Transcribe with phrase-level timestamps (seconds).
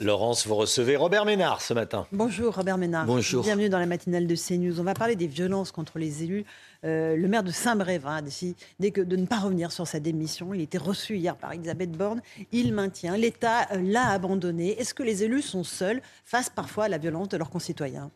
[0.00, 2.06] Laurence, vous recevez Robert Ménard ce matin.
[2.10, 3.06] Bonjour Robert Ménard.
[3.06, 3.44] Bonjour.
[3.44, 4.80] Bienvenue dans la matinale de CNews.
[4.80, 6.44] On va parler des violences contre les élus.
[6.84, 10.52] Euh, le maire de Saint-Brévin a décidé que de ne pas revenir sur sa démission.
[10.52, 12.22] Il était reçu hier par Elisabeth Borne.
[12.50, 13.16] Il maintient.
[13.16, 14.78] L'État l'a abandonné.
[14.80, 18.10] Est-ce que les élus sont seuls face parfois à la violence de leurs concitoyens?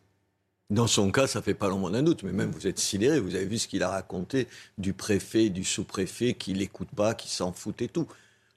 [0.71, 3.21] Dans son cas, ça fait pas longtemps d'un doute, mais même vous êtes sidéré.
[3.21, 7.31] Vous avez vu ce qu'il a raconté du préfet, du sous-préfet, qui l'écoute pas, qui
[7.31, 8.09] s'en fout et tout.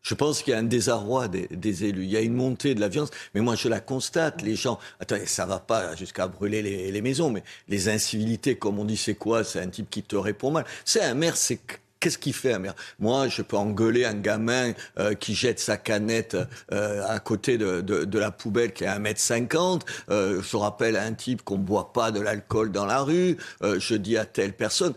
[0.01, 2.03] Je pense qu'il y a un désarroi des, élus.
[2.03, 3.11] Il y a une montée de la violence.
[3.33, 4.41] Mais moi, je la constate.
[4.41, 8.79] Les gens, attendez, ça va pas jusqu'à brûler les, les maisons, mais les incivilités, comme
[8.79, 9.43] on dit, c'est quoi?
[9.43, 10.65] C'est un type qui te répond mal.
[10.85, 11.59] C'est un maire, c'est
[12.01, 15.77] Qu'est-ce qu'il fait un maire Moi, je peux engueuler un gamin euh, qui jette sa
[15.77, 16.35] canette
[16.71, 19.81] euh, à côté de, de, de, la poubelle qui est à 1m50.
[20.09, 23.37] Euh, je rappelle à un type qu'on ne boit pas de l'alcool dans la rue.
[23.61, 24.95] Je dis à telle personne.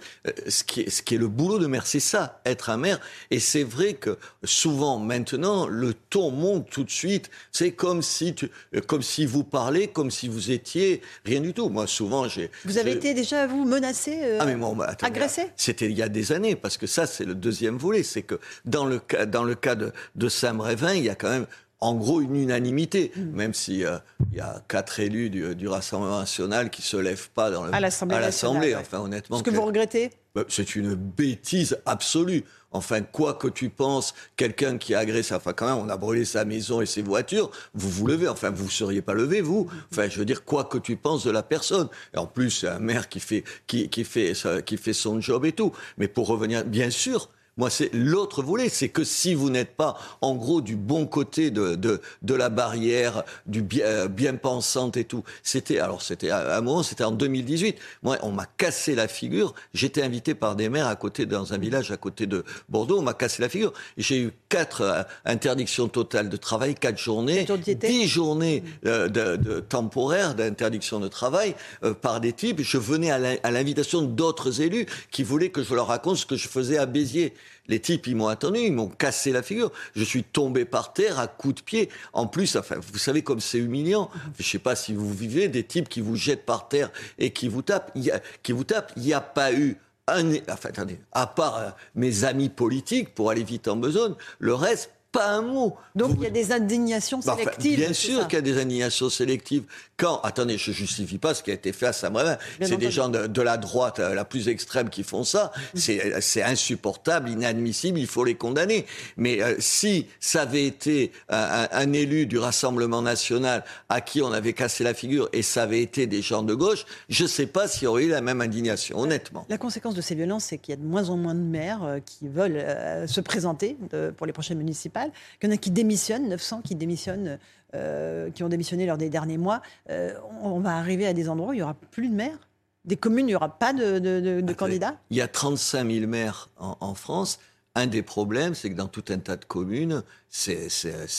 [0.49, 2.99] Ce, qui est, ce qui est le boulot de maire, c'est ça, être un maire.
[3.31, 7.29] Et c'est vrai que souvent, maintenant, le ton monte tout de suite.
[7.53, 8.51] C'est comme si, tu,
[8.87, 11.69] comme si vous parlez, comme si vous étiez rien du tout.
[11.69, 12.51] Moi, souvent, j'ai...
[12.65, 15.51] Vous avez été déjà, vous, menacé, ah, mais bon, bah, attendez, agressé?
[15.57, 18.05] C'était il y a des années, parce que ça, c'est le deuxième volet.
[18.05, 21.47] C'est que dans le cas, de, de Saint-Brévin, il y a quand même
[21.81, 23.21] en gros une unanimité, Mm.
[23.37, 23.99] même s'il euh,
[24.33, 27.81] y a quatre élus du, du Rassemblement national qui se lèvent pas dans le, À
[27.81, 28.75] l'Assemblée nationale, ouais.
[28.77, 30.11] Enfin, honnêtement, Ce que vous regrettez?
[30.35, 32.45] Bah, c'est une bêtise absolue.
[32.73, 36.25] Enfin, quoi que tu penses, quelqu'un qui a agressé, enfin quand même, on a brûlé
[36.25, 39.69] sa maison et ses voitures, vous vous levez, enfin vous ne seriez pas levé, vous.
[39.93, 41.89] Enfin, je veux dire, quoi que tu penses de la personne.
[42.15, 44.33] Et en plus, c'est un maire qui fait, qui, qui, fait,
[44.67, 45.71] qui fait son job et tout.
[45.99, 49.97] Mais pour revenir, bien sûr, moi, c'est l'autre volet, c'est que si vous n'êtes pas,
[50.21, 54.97] en gros, du bon côté de, de, de la barrière, du bien, euh, bien pensante
[54.97, 57.77] et tout, c'était, alors c'était à un moment, c'était en 2018.
[58.03, 59.55] Moi, on m'a cassé la figure.
[59.73, 63.03] J'étais invité par des maires à côté, dans un village à côté de Bordeaux, on
[63.03, 63.73] m'a cassé la figure.
[63.97, 67.47] J'ai eu quatre euh, interdictions totales de travail, quatre journées,
[67.81, 72.61] dix journées euh, de, de temporaires d'interdiction de travail euh, par des types.
[72.63, 76.49] Je venais à l'invitation d'autres élus qui voulaient que je leur raconte ce que je
[76.49, 77.35] faisais à Béziers.
[77.67, 79.73] Les types, ils m'ont attendu, ils m'ont cassé la figure.
[79.97, 81.89] Je suis tombé par terre à coups de pied.
[82.13, 84.11] En plus, enfin, vous savez comme c'est humiliant.
[84.39, 87.49] Je sais pas si vous vivez des types qui vous jettent par terre et qui
[87.49, 87.91] vous tapent.
[87.95, 88.13] Il
[88.43, 88.93] qui vous tapent.
[88.97, 93.31] Il n'y a pas eu un, enfin, attendez, à part euh, mes amis politiques pour
[93.31, 95.77] aller vite en besogne, le reste, pas un mot.
[95.95, 97.79] Donc Vous- il y a des indignations bah, enfin, sélectives.
[97.79, 99.63] bien c'est sûr qu'il y a des indignations sélectives.
[99.97, 102.37] Quand, attendez, je justifie pas ce qui a été fait à Saint-Brévin.
[102.59, 105.53] Bien C'est des gens de, de la droite euh, la plus extrême qui font ça.
[105.75, 108.87] C'est c'est insupportable, inadmissible, il faut les condamner.
[109.17, 114.53] Mais euh, si ça avait été un, élu du Rassemblement national à qui on avait
[114.53, 117.85] cassé la figure et ça avait été des gens de gauche, je sais pas s'il
[117.85, 119.47] y aurait eu la même indignation, honnêtement.
[119.49, 121.85] La conséquence de ces violences, c'est qu'il y a de moins en moins de maires
[121.85, 125.04] euh, qui veulent euh, se présenter de- pour les prochaines municipales,
[125.41, 127.39] qu'il y en a qui démissionnent, 900 qui démissionnent,
[127.75, 129.63] euh, qui ont démissionné lors des derniers mois.
[129.91, 132.49] Euh, on, va arriver à des endroits où il n'y aura plus de maires.
[132.85, 134.97] Des communes, il n'y aura pas de, de- de- de Attendez, candidats.
[135.11, 137.39] Il y a 35 000 maires en, en France.
[137.75, 140.69] Un des problèmes, c'est que dans tout un tas de communes, c'est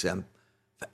[0.05, 0.23] un-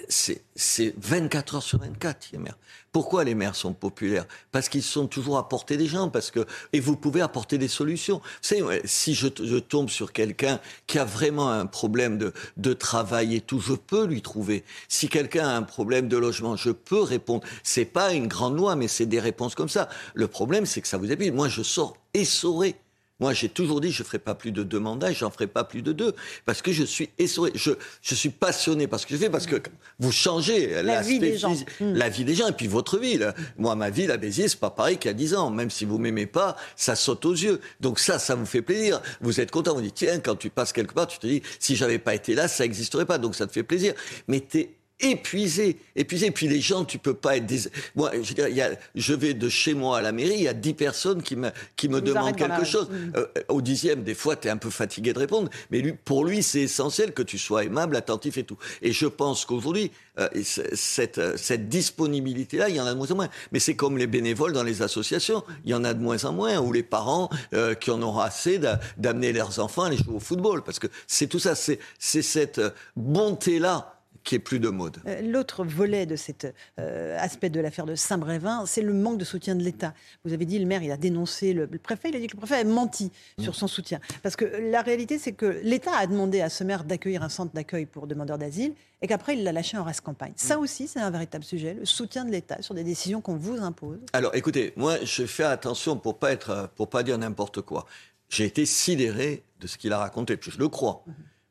[0.09, 2.58] c'est- c'est 24 heures sur 24, les maires.
[2.92, 4.25] Pourquoi les maires sont populaires?
[4.52, 7.68] Parce qu'ils sont toujours à portée des gens, parce que et vous pouvez apporter des
[7.68, 8.18] solutions.
[8.19, 9.28] Vous savez, si je,
[9.59, 14.06] tombe sur quelqu'un qui a vraiment un problème de, de travail et tout, je peux
[14.06, 14.64] lui trouver.
[14.88, 17.44] Si quelqu'un a un problème de logement, je peux répondre.
[17.63, 19.88] C'est pas une grande loi, mais c'est des réponses comme ça.
[20.13, 21.31] Le problème, c'est que ça vous épuise.
[21.31, 22.75] Moi, je sors essoré.
[23.21, 25.47] Moi, j'ai toujours dit, je ne ferai pas plus de deux mandats, et j'en ferai
[25.47, 26.13] pas plus de deux,
[26.45, 27.51] parce que je suis essoré.
[27.55, 27.71] Je,
[28.01, 29.56] je suis passionné par ce que je fais, parce que
[30.00, 31.51] vous changez La vie des gens.
[31.51, 31.94] physique- Mm.
[31.94, 33.33] la vie des gens, et puis votre ville.
[33.57, 35.50] Moi, ma ville à Béziers, c'est pas pareil qu'il y a 10 ans.
[35.51, 37.62] Même si vous m'aimez pas, ça saute aux yeux.
[37.79, 39.01] Donc ça, ça vous fait plaisir.
[39.21, 41.75] Vous êtes content, vous dites, tiens, quand tu passes quelque part, tu te dis, si
[41.75, 43.19] j'avais pas été là, ça n'existerait pas.
[43.19, 43.94] Donc ça te fait plaisir.
[44.27, 44.71] Mais t'es
[45.01, 46.27] épuisé, épuisé.
[46.27, 47.59] Et puis les gens, tu peux pas être des...
[47.95, 50.48] Moi, je, dire, y a, je vais de chez moi à la mairie, il y
[50.48, 52.89] a dix personnes qui me, qui me Vous demandent quelque la- chose.
[52.89, 53.13] Mm.
[53.15, 56.25] Euh, au dixième, des fois, tu es un peu fatigué de répondre, mais lui, pour
[56.25, 58.57] lui, c'est essentiel que tu sois aimable, attentif et tout.
[58.81, 63.12] Et je pense qu'aujourd'hui, euh, cette, euh, cette disponibilité-là, il y en a de moins
[63.12, 63.30] en moins.
[63.51, 66.33] Mais c'est comme les bénévoles dans les associations, il y en a de moins en
[66.33, 69.98] moins, ou les parents euh, qui en auront assez d'a- d'amener leurs enfants à aller
[69.98, 73.90] jouer au football, parce que c'est tout ça, c'est c'est cette euh, bonté-là
[74.23, 74.97] qui est plus de mode.
[75.07, 79.25] Euh, L'autre volet de cet euh, aspect de l'affaire de Saint-Brévin, c'est le manque de
[79.25, 79.94] soutien de l'État.
[80.25, 82.33] Vous avez dit, le maire, il a dénoncé le, le préfet, il a dit que
[82.35, 83.44] le préfet a menti Mm.
[83.44, 84.00] sur son soutien.
[84.23, 87.53] Parce que la réalité, c'est que l'État a demandé à ce maire d'accueillir un centre
[87.53, 90.33] d'accueil pour demandeurs d'asile et qu'après, il l'a lâché en race campagne.
[90.35, 90.59] Ça Mm.
[90.59, 93.97] aussi, c'est un véritable sujet, le soutien de l'État sur des décisions qu'on vous impose.
[94.13, 97.85] Alors, écoutez, moi, je fais attention pour pas être, pour pas dire n'importe quoi.
[98.29, 101.03] J'ai été sidéré de ce qu'il a raconté, puis je le crois.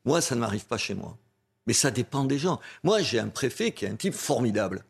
[0.05, 1.17] Moi, ça ne m'arrive pas chez moi.
[1.67, 2.59] Mais ça dépend des gens.
[2.83, 4.83] Moi, j'ai un préfet qui est un type formidable.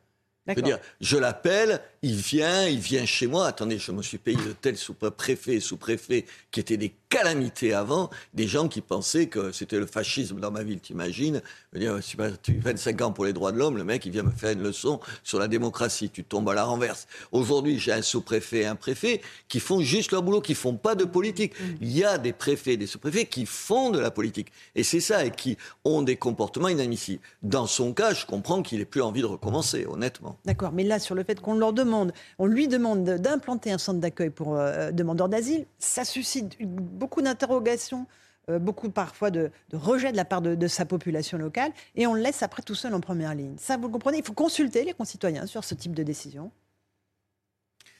[0.47, 0.63] Je veux D'accord.
[0.63, 3.45] dire, je l'appelle, il vient, il vient chez moi.
[3.45, 8.09] Attendez, je me suis payé de tels sous-préfets et sous-préfets qui étaient des calamités avant,
[8.33, 11.99] des gens qui pensaient que c'était le fascisme dans ma ville, t'imagines Je veux dire,
[12.41, 14.63] tu 25 ans pour les droits de l'homme, le mec, il vient me faire une
[14.63, 16.09] leçon sur la démocratie.
[16.09, 17.07] Tu tombes à la renverse.
[17.31, 20.95] Aujourd'hui, j'ai un sous-préfet et un préfet qui font juste leur boulot, qui font pas
[20.95, 21.53] de politique.
[21.81, 24.51] Il y a des préfets et des sous-préfets qui font de la politique.
[24.73, 27.21] Et c'est ça, et qui ont des comportements inadmissibles.
[27.43, 30.39] Dans son cas, je comprends qu'il ait plus envie de recommencer, honnêtement.
[30.45, 33.77] D'accord, mais là, sur le fait qu'on leur demande, on lui demande de- d'implanter un
[33.77, 38.05] centre d'accueil pour euh, demandeurs d'asile, ça suscite beaucoup d'interrogations,
[38.49, 42.07] euh, beaucoup parfois de, de rejet de la part de, de sa population locale, et
[42.07, 43.55] on le laisse après tout seul en première ligne.
[43.57, 46.51] Ça, vous le comprenez Il faut consulter les concitoyens sur ce type de décision.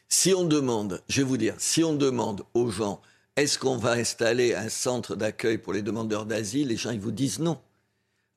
[0.10, 3.00] Si on demande, je vais vous dire, si on demande aux gens,
[3.38, 7.12] est-ce qu'on va installer un centre d'accueil pour les demandeurs d'asile, les gens ils vous
[7.12, 7.58] disent non.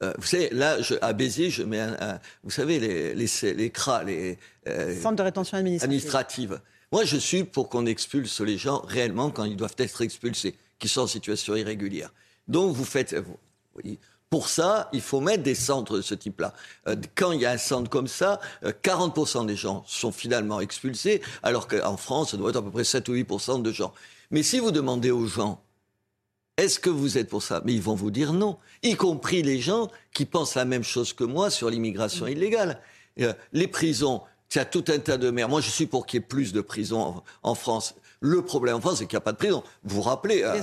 [0.03, 3.55] Euh, vous savez, là, je, à Béziers, je mets un, un- vous savez, les, les,
[3.55, 4.39] les CRA, les
[4.69, 6.61] euh, Centre de rétention administrative.
[6.93, 10.89] Moi, je suis pour qu'on expulse les gens réellement quand ils doivent être expulsés, qui
[10.89, 12.13] sont en situation irrégulière.
[12.49, 13.15] Donc, vous faites.
[13.15, 13.39] vous-
[13.77, 13.99] oui.
[14.31, 16.55] Pour ça, il faut mettre des centres de ce type-là.
[16.89, 20.61] Euh, quand il y a un centre comme ça, euh, 40% des gens sont finalement
[20.61, 23.93] expulsés, alors qu'en France, ça doit être à peu près 7 ou 8% de gens.
[24.33, 25.63] Mais si vous demandez aux gens,
[26.57, 27.63] est-ce que vous êtes pour ça?
[27.65, 31.13] Mais ils vont vous dire non, y compris les gens qui pensent la même chose
[31.13, 32.81] que moi sur l'immigration illégale.
[33.21, 34.23] Euh, les prisons,
[34.55, 35.49] il y a tout un tas de maires.
[35.49, 37.97] Moi, je suis pour qu'il y ait plus de prisons en France.
[38.27, 39.63] Le problème en France, c'est qu'il n'y a pas de prison.
[39.85, 40.59] Vous vous rappelez, euh,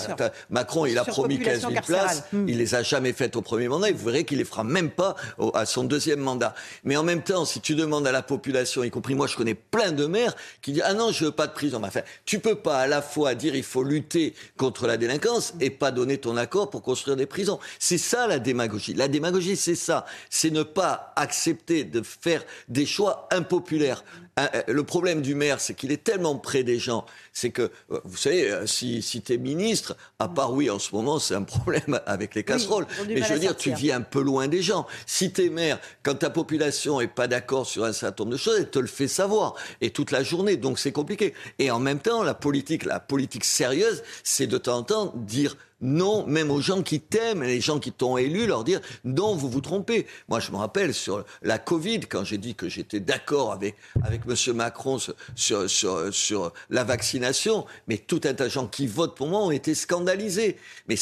[0.49, 2.05] Macron, il a promis 15 Surpopulation 000 carcérale.
[2.07, 2.23] places.
[2.33, 2.49] Hmm.
[2.49, 3.89] Il les a jamais faites au premier mandat.
[3.89, 6.55] Et vous verrez qu'il les fera même pas au- à son deuxième mandat.
[6.85, 9.53] Mais en même temps, si tu demandes à la population, y compris moi, je connais
[9.53, 11.79] plein de maires qui disent ah non, je veux pas de prison.
[11.83, 15.69] Enfin, tu peux pas à la fois dire il faut lutter contre la délinquance et
[15.69, 17.59] pas donner ton accord pour construire des prisons.
[17.77, 18.95] C'est ça la démagogie.
[18.95, 20.07] La démagogie, c'est ça.
[20.31, 24.03] C'est ne pas accepter de faire des choix impopulaires.
[24.37, 27.05] Un- euh, Le problème du maire, c'est qu'il est tellement près des gens.
[27.33, 30.79] C'est que, euh, vous savez, euh, si, si tu es ministre, à part, oui, en
[30.79, 32.87] ce moment, c'est un problème avec les casseroles.
[33.07, 34.87] Mais je veux dire, tu vis un peu loin des gens.
[35.05, 38.41] Si tu es maire, quand ta population est pas d'accord sur un certain nombre de
[38.41, 39.55] choses, elle te le fait savoir.
[39.81, 40.55] Et toute la journée.
[40.57, 41.33] Donc c'est compliqué.
[41.59, 45.57] Et en même temps, la politique, la politique sérieuse, c'est de temps en temps dire
[45.81, 49.49] non, même aux gens qui t'aiment, les gens qui t'ont élu, leur dire non, vous
[49.49, 50.05] vous trompez.
[50.29, 54.55] Moi, je me rappelle sur la Covid, quand j'ai dit que j'étais d'accord avec, M.
[54.55, 54.97] Macron
[55.35, 59.73] sur, la vaccination, mais tout un tas de gens qui votent pour moi ont été
[59.75, 60.57] scandalisés.
[60.87, 60.95] Mais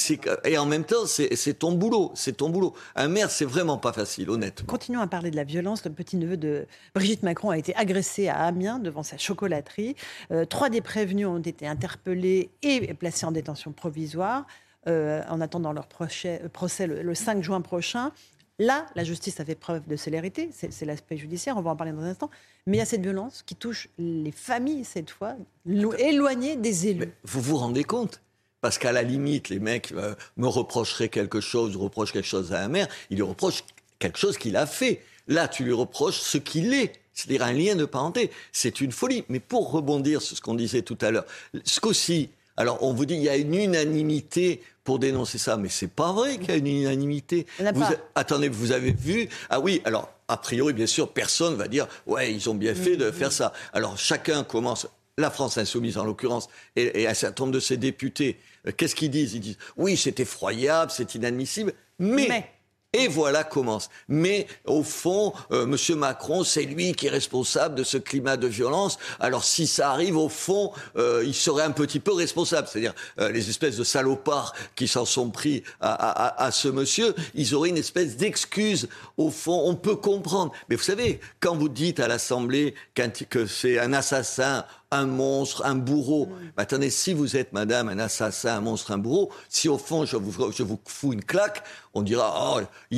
[0.46, 2.74] et en même temps, c'est, c'est ton boulot, c'est ton boulot.
[2.96, 4.66] Un maire, c'est vraiment pas facile, honnêtement.
[4.68, 5.84] Continuons à parler de la violence.
[5.84, 9.96] Le petit-neveu de Brigitte Macron a été agressé à Amiens devant sa chocolaterie.
[10.32, 14.46] Euh, trois des prévenus ont été interpellés et placés en détention provisoire
[14.88, 18.12] euh, en attendant leur procès, procès le, le 5 juin prochain.
[18.62, 21.94] Là, la justice a fait preuve de célérité, c'est l'aspect judiciaire, on va en parler
[21.94, 22.30] dans un instant.
[22.68, 26.88] Mais il y a cette violence qui touche les familles, cette fois, lo- éloignées des
[26.88, 27.14] élus.
[27.24, 28.22] Vous vous rendez compte?
[28.60, 32.62] Parce qu'à la limite, les mecs euh, me reprocheraient quelque chose, reprochent quelque chose à
[32.62, 33.64] un maire, ils lui reprochent
[33.98, 35.02] quelque chose qu'il a fait.
[35.28, 36.92] Là, tu lui reproches ce qu'il est.
[37.14, 38.30] C'est-à-dire un lien de parenté.
[38.52, 39.24] C'est une folie.
[39.30, 41.26] Mais pour rebondir sur ce qu'on disait tout à l'heure,
[41.64, 45.70] ce qu'aussi, alors on vous dit il y a une unanimité pour dénoncer ça, mais
[45.70, 47.46] c'est pas vrai qu'il y a une unanimité.
[47.64, 47.84] A Vous
[48.16, 52.34] attendez, vous avez vu Ah oui, alors a priori, bien sûr, personne va dire ouais,
[52.34, 53.54] ils ont bien fait de faire ça.
[53.74, 54.88] Alors chacun commence.
[55.18, 56.48] La France insoumise, en l'occurrence,
[56.78, 59.34] et, et un certain nombre de ses députés, euh, qu'est-ce qu'ils disent?
[59.34, 62.52] Ils disent oui, c'est effroyable, c'est inadmissible, mais, Mais.
[62.94, 63.88] Et voilà commence.
[64.08, 68.48] Mais au fond, euh, Monsieur Macron, c'est lui qui est responsable de ce climat de
[68.48, 68.98] violence.
[69.20, 72.68] Alors si ça arrive, au fond, euh, il serait un petit peu responsable.
[72.68, 77.14] C'est-à-dire euh, les espèces de salopards qui s'en sont pris à, à, à, ce monsieur,
[77.36, 78.90] ils auraient une espèce d'excuse.
[79.18, 80.52] Au fond, on peut comprendre.
[80.68, 82.74] Mais vous savez, quand vous dites à l'Assemblée
[83.30, 86.30] que c'est un assassin, un monstre, un bourreau.
[86.58, 90.06] Mais attendez, si vous êtes, madame, un assassin, un monstre, un bourreau, si au fond
[90.06, 92.96] je vous, je vous fous une claque, on dira, oh,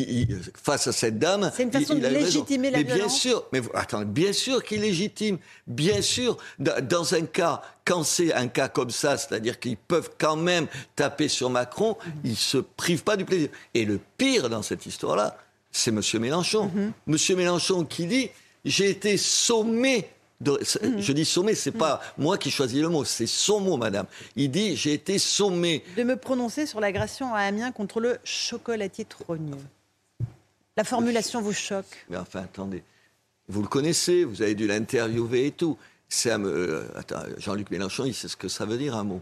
[0.55, 1.51] face à cette dame.
[1.53, 3.01] C'est une façon de légitimer la mais violence.
[3.01, 5.37] Bien sûr, mais attendez, bien sûr qu'il légitime.
[5.67, 10.37] Bien sûr, dans un cas, quand c'est un cas comme ça, c'est-à-dire qu'ils peuvent quand
[10.37, 13.49] même taper sur Macron, ils se privent pas du plaisir.
[13.73, 15.37] Et le pire dans cette histoire-là,
[15.71, 16.01] c'est M.
[16.21, 16.71] Mélenchon.
[16.73, 16.93] M.
[17.07, 17.37] Mhm.
[17.37, 18.29] Mélenchon qui dit,
[18.63, 20.07] j'ai été sommé
[20.41, 20.99] Mhm.
[20.99, 24.05] Je dis sommé, c'est pas moi qui choisis le mot, c'est son mot, madame.
[24.35, 25.83] Il dit j'ai été sommé.
[25.97, 29.57] De me prononcer sur l'agression à Amiens contre le chocolatier trogneux.
[30.77, 32.83] La formulation vous choque Mais enfin, attendez.
[33.47, 35.77] Vous le connaissez, vous avez dû l'interviewer et tout.
[36.25, 36.87] Euh,
[37.37, 39.21] Jean-Luc Mélenchon, il sait ce que ça veut dire un mot.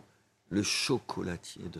[0.50, 1.80] Le chocolatier de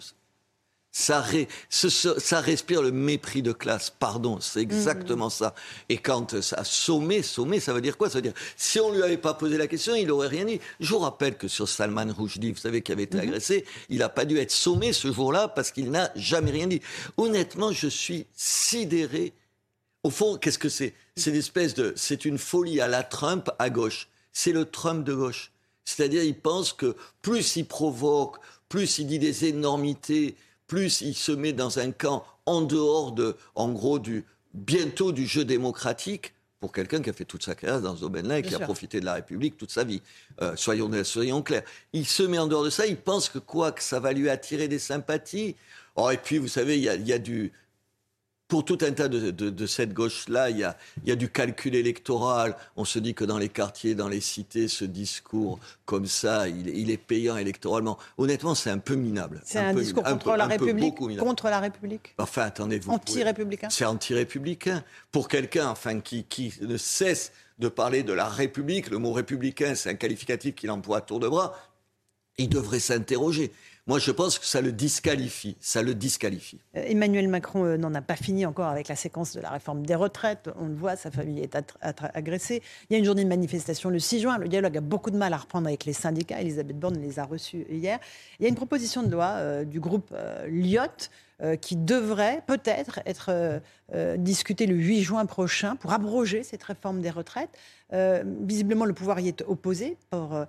[0.92, 1.24] ça,
[1.70, 5.32] ça, respire le mépris de classe, pardon, c'est exactement mm.
[5.32, 5.56] ça.
[5.88, 8.10] Et quand ça sommet, sommet, ça veut dire quoi?
[8.10, 10.60] Ça veut dire, si on lui avait pas posé la question, il aurait rien dit.
[10.80, 13.22] Je vous rappelle que sur Salman Rushdie, vous savez, qui avait été mm-hmm.
[13.22, 16.82] agressé, il n'a pas dû être sommé ce jour-là parce qu'il n'a jamais rien dit.
[17.18, 19.34] Honnêtement, je suis sidéré.
[20.04, 20.96] Au fond, qu'est-ce que c'est?
[21.18, 24.08] C'est une espèce de, c'est une folie à la Trump à gauche.
[24.34, 25.52] C'est le Trump de gauche.
[25.86, 28.38] C'est-à-dire, il pense que plus il provoque,
[28.70, 30.36] plus il dit des énormités,
[30.70, 34.24] plus il se met dans un camp en dehors de, en gros, du,
[34.54, 38.40] bientôt du jeu démocratique pour quelqu'un qui a fait toute sa carrière dans ce domaine-là
[38.40, 40.02] et qui a profité de la République toute sa vie.
[40.42, 41.64] Euh, soyons, soyons clairs.
[41.94, 44.30] Il se met en dehors de ça, il pense que quoi, que ça va lui
[44.30, 45.56] attirer des sympathies.
[45.96, 47.52] Oh, et puis, vous savez, il y a, du,
[48.50, 52.56] pour tout un tas de, cette gauche-là, il y, a, du calcul électoral.
[52.76, 56.90] On se dit que dans les quartiers, dans les cités, ce discours comme ça, il,
[56.90, 58.00] est payant électoralement.
[58.18, 59.40] Honnêtement, c'est un peu minable.
[59.46, 64.84] C'est un, discours contre, la République, contre la République Enfin, attendez, vous Anti-républicain C'est anti-républicain.
[65.12, 69.76] Pour quelqu'un enfin, qui, qui ne cesse de parler de la République, le mot républicain,
[69.76, 71.56] c'est un qualificatif qu'il emploie à tour de bras,
[72.40, 73.52] il devrait s'interroger.
[73.90, 75.58] Moi, je pense que ça le disqualifie.
[75.62, 76.60] Ça le disqualifie.
[76.78, 79.84] Euh, Emmanuel Macron euh, n'en a pas fini encore avec la séquence de la réforme
[79.84, 80.48] des retraites.
[80.60, 81.58] On le voit, sa famille est
[82.14, 82.62] agressée.
[82.88, 84.38] Il y a une journée de manifestation le 6 juin.
[84.38, 86.40] Le dialogue a beaucoup de mal à reprendre avec les syndicats.
[86.40, 87.98] Elisabeth Borne les a reçus hier.
[88.40, 90.14] Il y a une proposition de loi euh, du groupe
[90.48, 91.10] Lyot
[91.62, 93.62] qui devrait peut-être être,
[94.18, 97.58] discutée le 8 juin prochain pour abroger cette réforme des retraites.
[97.94, 100.46] visiblement, le pouvoir y est opposé pour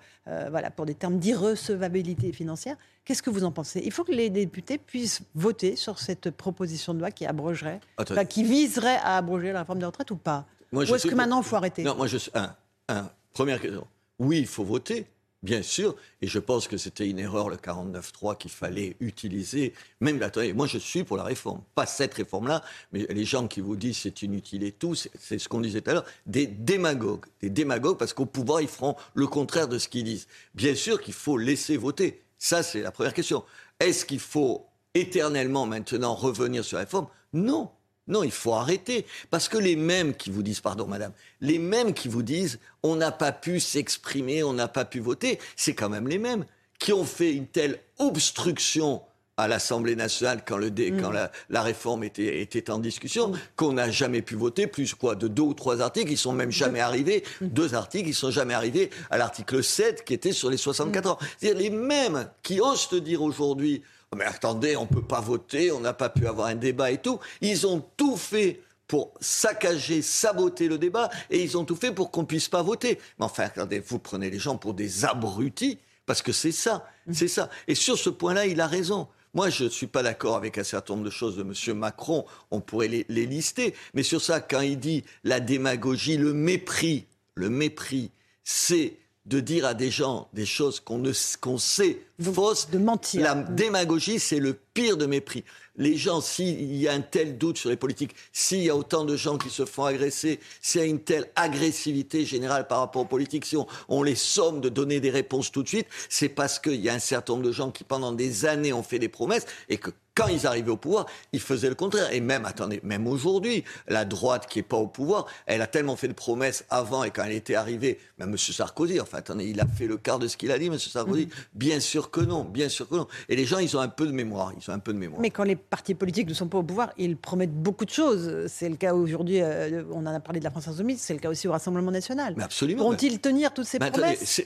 [0.87, 2.77] des termes d'irrecevabilité financière.
[3.11, 3.83] Qu'est-ce que vous en pensez?
[3.85, 7.81] Il faut que les députés puissent voter sur cette proposition de loi qui abrogerait,
[8.29, 10.47] qui viserait à abroger la réforme des retraites ou pas?
[10.71, 11.83] Ou est-ce que maintenant il faut arrêter?
[11.83, 12.55] Non, moi je suis un,
[12.89, 13.85] un, première question.
[14.21, 15.09] Oui, il faut voter.
[15.43, 19.75] Bien sûr, et je pense que c'était une erreur le 49.3 qu'il fallait utiliser.
[20.01, 22.63] Même attendez, moi je suis pour la réforme, pas cette réforme-là,
[22.93, 25.91] mais les gens qui vous disent c'est inutile et tout, c'est ce qu'on disait tout
[25.91, 29.89] à l'heure, des démagogues, des démagogues parce qu'au pouvoir ils feront le contraire de ce
[29.89, 30.29] qu'ils disent.
[30.55, 33.45] Bien sûr qu'il faut laisser voter, ça, c'est la première question.
[33.79, 37.71] Est-ce qu'il faut éternellement maintenant revenir sur la réforme Non.
[38.09, 39.07] Non, il faut arrêter.
[39.29, 42.97] Parce que les mêmes qui vous disent, pardon madame, les mêmes qui vous disent on
[42.97, 46.45] n'a pas pu s'exprimer, on n'a pas pu voter, c'est quand même les mêmes
[46.81, 49.03] qui ont fait une telle obstruction
[49.41, 51.29] à l'Assemblée nationale quand, le dé, quand mm.
[51.51, 53.39] la, réforme était, était en discussion, mm.
[53.57, 56.51] qu'on n'a jamais pu voter, plus quoi, de deux ou trois articles, ils sont même
[56.51, 57.47] jamais arrivés, mm.
[57.47, 61.19] deux articles, ils sont jamais arrivés à l'article 7 qui était sur les 64 ans.
[61.39, 63.83] C'est-à-dire les mêmes qui osent te dire aujourd'hui,
[64.13, 66.99] oh, mais attendez, on peut pas voter, on n'a pas pu avoir un débat et
[66.99, 71.93] tout, ils ont tout fait pour saccager, saboter le débat, et ils ont tout fait
[71.93, 72.99] pour qu'on puisse pas voter.
[73.21, 77.29] Mais enfin, attendez, vous prenez les gens pour des abrutis, parce que c'est ça, c'est
[77.29, 77.51] ça.
[77.69, 79.07] Et sur ce point-là, il a raison.
[79.33, 81.79] Moi, je ne suis pas d'accord avec un certain nombre de choses de M.
[81.79, 87.07] Macron, on pourrait les, lister, mais sur ça, quand il dit la démagogie, le mépris,
[87.35, 88.11] le mépris,
[88.43, 88.97] c'est
[89.31, 91.03] de dire à des gens des choses qu'on
[91.41, 92.69] qu'on sait fausses.
[92.71, 93.23] De mentir.
[93.23, 95.45] La démagogie, c'est le pire de mépris
[95.81, 99.05] les gens, s'il y a un tel doute sur les politiques, s'il y a autant
[99.05, 103.03] de gens qui se font agresser, s'il y a une telle agressivité générale par rapport
[103.03, 103.57] aux politiques, si
[103.89, 106.95] on, les somme de donner des réponses tout de suite, c'est parce qu'il y a
[106.95, 109.91] un certain nombre de gens qui, pendant des années, ont fait des promesses et que
[110.21, 112.13] quand ils arrivaient au pouvoir, ils faisaient le contraire.
[112.13, 115.97] Et même, attendez, même aujourd'hui, la droite qui est pas au pouvoir, elle a tellement
[115.97, 118.37] fait de promesses avant et quand elle était arrivée, même M.
[118.37, 120.79] Sarkozy, enfin, attendez, il a fait le quart de ce qu'il a dit, M.
[120.79, 121.27] Sarkozy.
[121.27, 121.31] Mm.
[121.55, 123.07] Bien sûr que non, bien sûr que non.
[123.29, 125.21] Et les gens, ils ont un peu de mémoire, ils ont un peu de mémoire.
[125.21, 128.47] Mais quand les partis politiques ne sont pas au pouvoir, ils promettent beaucoup de choses.
[128.49, 131.21] C'est le cas aujourd'hui, euh, on en a parlé de la France Insoumise, c'est le
[131.21, 132.35] cas aussi au Rassemblement National.
[132.37, 132.85] Mais absolument.
[132.85, 134.43] Vont-ils tenir toutes ces promesses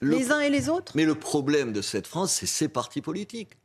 [0.00, 3.56] Les uns et les autres Mais le problème de cette France, c'est ces partis politiques.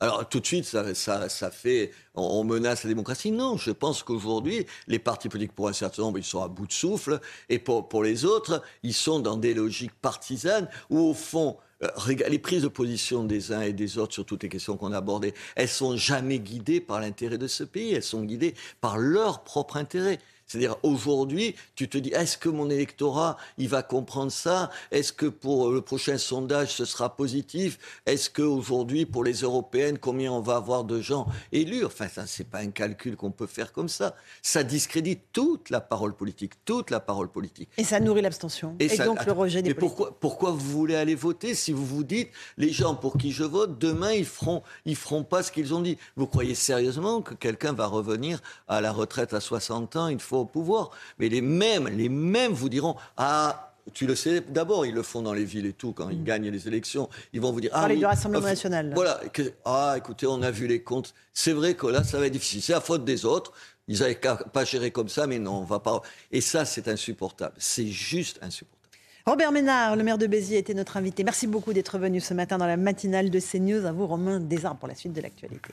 [0.00, 3.32] Alors tout de suite, ça, fait, on, menace la démocratie.
[3.32, 6.66] Non, je pense qu'aujourd'hui, les partis politiques, pour un certain nombre, ils sont à bout
[6.66, 11.14] de souffle, et pour, pour les autres, ils sont dans des logiques partisanes où, au
[11.14, 11.88] fond, euh,
[12.28, 14.98] les prises de position des uns et des autres sur toutes les questions qu'on a
[14.98, 19.42] abordées, elles sont jamais guidées par l'intérêt de ce pays, elles sont guidées par leur
[19.42, 20.18] propre intérêt.
[20.48, 24.70] C'est-à-dire aujourd'hui, tu te dis, est-ce que mon électorat, il va comprendre ça?
[24.90, 27.78] Est-ce que pour le prochain sondage, ce sera positif?
[28.06, 31.84] Est-ce qu'aujourd'hui, pour les européennes, combien on va avoir de gens élus?
[31.84, 34.16] Enfin, ça, c'est pas un calcul qu'on peut faire comme ça.
[34.40, 37.68] Ça discrédite toute la parole politique, toute la parole politique.
[37.76, 38.74] Et ça nourrit l'abstention.
[38.78, 42.04] Et, donc le rejet des Mais pourquoi, pourquoi vous voulez aller voter si vous vous
[42.04, 45.74] dites, les gens pour qui je vote, demain, ils feront, ils feront pas ce qu'ils
[45.74, 45.98] ont dit?
[46.16, 50.37] Vous croyez sérieusement que quelqu'un va revenir à la retraite à 60 ans Il faut
[50.40, 50.90] au pouvoir.
[51.18, 55.22] Mais les mêmes, les mêmes vous diront Ah, tu le sais, d'abord, ils le font
[55.22, 57.08] dans les villes et tout, quand ils gagnent les élections.
[57.32, 57.70] Ils vont vous dire.
[57.72, 58.92] Ah, oui, du Rassemblement national.
[58.94, 59.20] Voilà.
[59.64, 61.14] ah, écoutez, on a vu les comptes.
[61.32, 62.62] C'est vrai que là, ça va être difficile.
[62.62, 63.52] C'est la faute des autres.
[63.86, 64.20] Ils n'avaient
[64.52, 66.02] pas géré comme ça, mais non, on va pas.
[66.30, 67.54] Et ça, c'est insupportable.
[67.56, 68.76] C'est juste insupportable.
[69.24, 71.24] Robert Ménard, le maire de Béziers, était notre invité.
[71.24, 73.84] Merci beaucoup d'être venu ce matin dans la matinale de CNews.
[73.86, 75.72] À vous, Romain Desarmes, pour la suite de l'actualité.